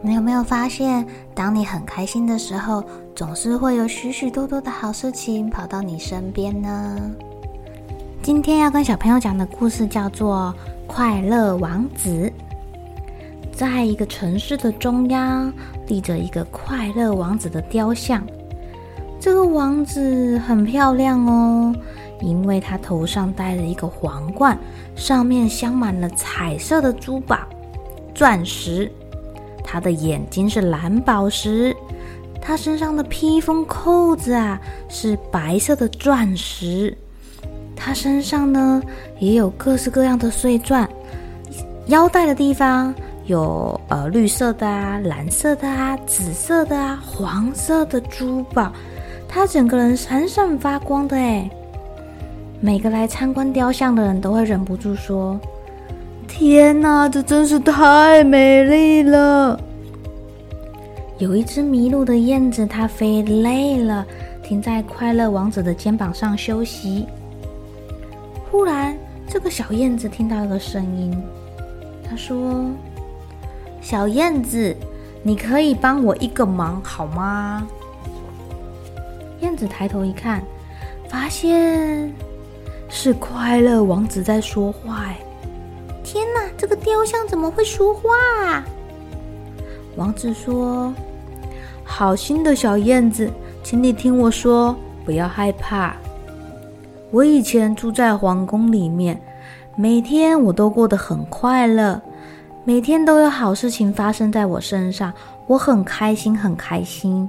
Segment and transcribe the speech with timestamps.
[0.00, 1.04] 你有没有发现，
[1.34, 2.84] 当你很开心的时候，
[3.16, 7.10] 总是会有许许多多的好事情跑到你身边呢？
[8.22, 10.54] 今天要跟小朋友讲的故事叫做
[10.86, 12.10] 《快乐王子》。
[13.52, 15.52] 在一个城市的中央，
[15.88, 18.24] 立着一个快乐王子的雕像。
[19.18, 21.74] 这个王子很漂亮哦，
[22.20, 24.56] 因为他头上戴了一个皇冠，
[24.94, 27.40] 上面镶满了彩色的珠宝、
[28.14, 28.92] 钻石。
[29.70, 31.76] 他的眼睛是蓝宝石，
[32.40, 36.96] 他身上的披风扣子啊是白色的钻石，
[37.76, 38.82] 他身上呢
[39.18, 40.88] 也有各式各样的碎钻，
[41.88, 42.94] 腰带的地方
[43.26, 48.72] 有呃绿色的啊、蓝色的啊、紫色的啊、黄色的珠宝，
[49.28, 51.50] 他整个人闪闪发光的哎，
[52.58, 55.38] 每个来参观雕像的人都会忍不住说。
[56.38, 59.58] 天哪，这真是太美丽了！
[61.18, 64.06] 有一只迷路的燕子，它飞累了，
[64.40, 67.04] 停在快乐王子的肩膀上休息。
[68.48, 68.96] 忽然，
[69.26, 71.12] 这个小燕子听到了个声音，
[72.08, 72.64] 它说
[73.82, 74.76] ：“小燕子，
[75.24, 77.66] 你可以帮我一个忙好吗？”
[79.42, 80.40] 燕子抬头一看，
[81.08, 82.14] 发现
[82.88, 85.06] 是快乐王子在说话。
[86.10, 88.64] 天哪，这个雕像怎么会说话啊？
[89.96, 90.90] 王子说
[91.84, 93.30] ：“好心的小燕子，
[93.62, 94.74] 请你听我说，
[95.04, 95.94] 不要害怕。
[97.10, 99.20] 我以前住在皇宫里面，
[99.76, 102.00] 每天我都过得很快乐，
[102.64, 105.12] 每天都有好事情发生在我身上，
[105.46, 107.28] 我很开心，很开心。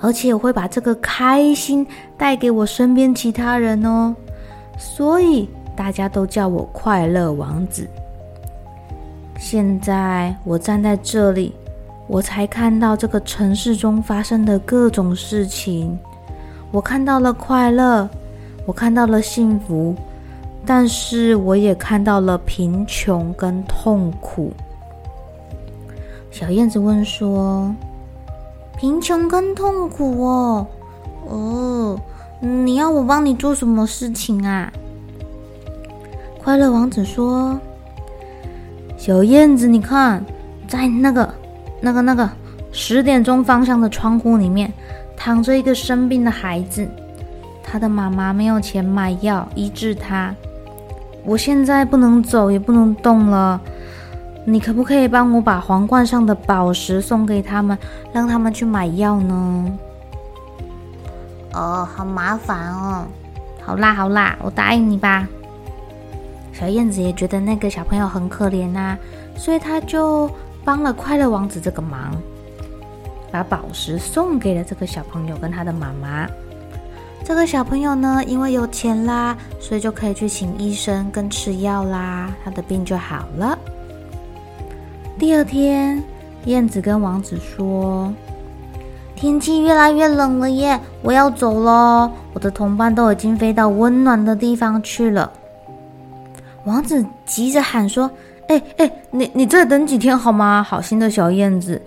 [0.00, 4.16] 而且我会把这个开心带给我身边其他人哦，
[4.78, 7.86] 所以大家都叫我快乐王子。”
[9.38, 11.54] 现在我站在这里，
[12.08, 15.96] 我才看到这个城市中发生的各种事情。
[16.72, 18.08] 我看到了快乐，
[18.64, 19.94] 我看到了幸福，
[20.64, 24.52] 但是我也看到了贫穷跟痛苦。
[26.30, 27.72] 小燕子问说
[28.76, 30.66] ：“贫穷跟痛苦哦，
[31.28, 32.00] 哦，
[32.40, 34.72] 你要我帮你做什么事情啊？”
[36.42, 37.58] 快乐王子说。
[39.06, 40.20] 小燕子，你看，
[40.66, 41.32] 在那个、
[41.80, 42.28] 那个、那个
[42.72, 44.72] 十点钟方向的窗户里面，
[45.16, 46.84] 躺着一个生病的孩子，
[47.62, 50.34] 他的妈妈没有钱买药医治他。
[51.24, 53.60] 我现在不能走，也不能动了，
[54.44, 57.78] 你可不可以帮我把皇冠上的宝石送给他们，
[58.12, 59.78] 让他们去买药呢？
[61.52, 63.06] 哦，好麻烦哦。
[63.62, 65.28] 好啦，好啦，我答应你吧。
[66.58, 68.96] 小燕子也觉得那个小朋友很可怜呐，
[69.36, 70.30] 所以他就
[70.64, 72.16] 帮了快乐王子这个忙，
[73.30, 76.26] 把宝石送给了这个小朋友跟他的妈妈。
[77.22, 83.58] 这个小朋友呢，因为有钱啦，所以就可以去请医生跟吃药啦，他的病就好了。
[85.18, 86.02] 第二天，
[86.46, 88.10] 燕子跟王子说
[89.14, 95.30] ：“天气越来越冷了耶，我要走了，我的同伴都已经飞到温暖的地方去了。”
[96.66, 98.10] 王子急着喊说
[98.50, 100.62] ：“哎哎，你你再等几天好吗？
[100.62, 101.80] 好心的小燕子，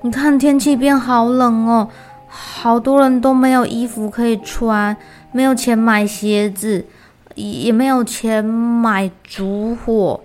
[0.00, 1.86] 你看天气变好冷哦，
[2.28, 4.96] 好多人都没有衣服可以穿，
[5.32, 6.86] 没有钱买鞋子，
[7.34, 10.18] 也没有钱买烛火，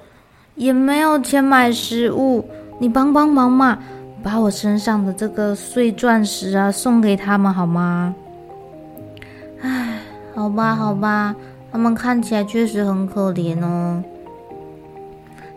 [0.56, 2.48] 也没有钱买食物。
[2.80, 3.78] 你帮帮忙嘛，
[4.24, 8.16] 把我身上的这个碎钻石啊送给他们好吗？”
[9.60, 10.00] 哎，
[10.34, 11.36] 好吧，好吧。
[11.72, 14.04] 他们看起来确实很可怜哦，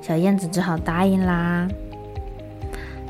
[0.01, 1.67] 小燕子只好答应啦。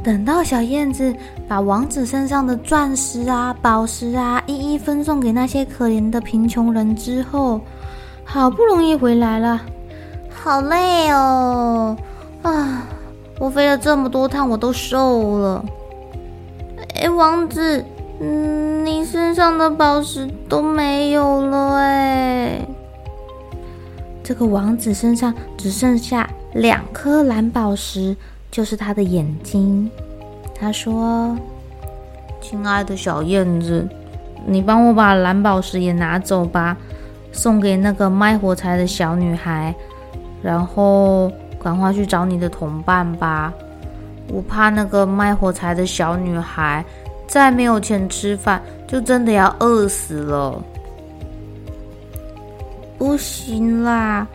[0.02, 1.14] 等到小燕子
[1.47, 7.61] 把王子身上的钻石啊、宝石啊一一分送给那些可怜的贫穷人之后，
[8.25, 9.61] 好不容易回来了，
[10.31, 11.94] 好累哦！
[12.43, 12.87] 啊，
[13.38, 15.64] 我飞了这么多趟，我都瘦了。
[16.94, 17.85] 哎，王子，
[18.20, 22.67] 嗯，你身上的宝石都没有了哎。
[24.22, 28.17] 这个王子身上只剩下两颗蓝宝石。
[28.50, 29.88] 就是他的眼睛。
[30.58, 31.38] 他说
[32.43, 33.88] ：“亲爱的小燕子，
[34.44, 36.76] 你帮我把蓝宝石也拿走吧，
[37.31, 39.72] 送给那个卖火柴的小女孩。
[40.43, 41.31] 然后
[41.62, 43.55] 赶快去找你的同伴吧。
[44.32, 46.84] 我怕那个卖火柴的小女孩
[47.28, 50.61] 再没有钱吃饭，就真的要饿死了。
[53.00, 54.26] 不行啦，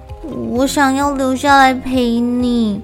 [0.50, 2.82] 我想要留下来陪你。”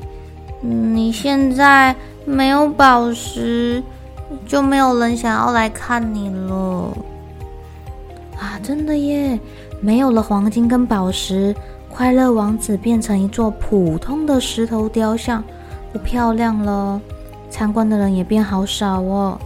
[0.62, 3.82] 你现在没有宝石，
[4.46, 6.96] 就没有人想要来看你了。
[8.38, 9.40] 啊，真的耶！
[9.80, 11.56] 没有了黄金跟宝石，
[11.90, 15.44] 快乐王子变成一座普通的石头雕像，
[15.92, 17.02] 不漂亮了。
[17.50, 19.40] 参观的人也变好少哦。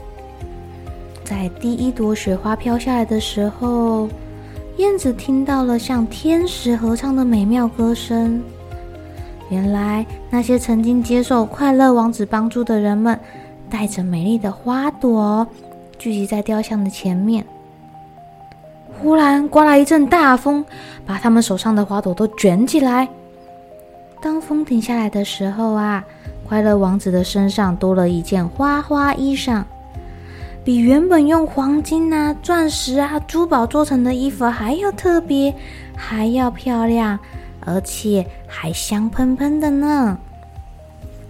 [1.23, 4.09] 在第一朵雪花飘下来的时候，
[4.77, 8.43] 燕子听到了像天使合唱的美妙歌声。
[9.49, 13.17] 原来那些曾经接受快乐王子帮助的人们，
[13.69, 15.47] 带着美丽的花朵，
[15.97, 17.45] 聚集在雕像的前面。
[18.99, 20.65] 忽然刮来一阵大风，
[21.05, 23.07] 把他们手上的花朵都卷起来。
[24.21, 26.03] 当风停下来的时候啊，
[26.47, 29.63] 快乐王子的身上多了一件花花衣裳，
[30.65, 35.53] 比原本用黄金啊、钻石啊、珠宝做成的衣服还要特别，
[35.95, 37.17] 还要漂亮。
[37.67, 40.17] 而且还香喷喷的呢！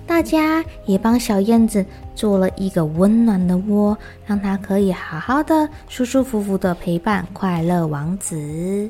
[0.05, 8.89] 大家也帮小燕子做了一个温暖的窝，让它可以好好的、舒舒服服的陪伴快乐王子。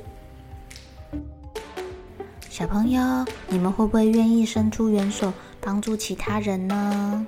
[2.50, 3.01] 小朋友，
[3.47, 5.31] 你们会不会愿意伸出援手
[5.62, 7.27] 帮助其他人呢？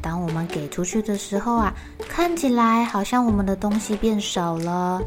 [0.00, 1.72] 当我们给出去的时候啊，
[2.08, 5.00] 看起来好像我们的东西变少了。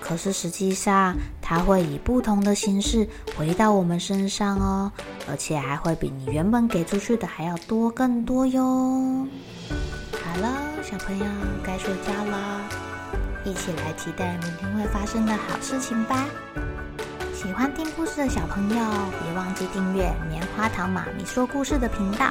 [0.00, 4.92] 可是实际上，它会以不同的形式回到我们身上哦，
[5.26, 9.26] 而且还会比你原本给出去的还要多更多哟。
[10.12, 11.24] 好了，小朋友
[11.64, 12.60] 该睡觉了，
[13.44, 16.26] 一起来期待明天会发生的好事情吧。
[17.34, 18.84] 喜欢听故事的小朋友，
[19.22, 22.30] 别忘记订阅棉花糖妈咪说故事的频道。